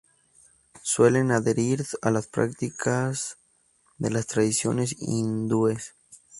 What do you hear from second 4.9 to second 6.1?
hindúes.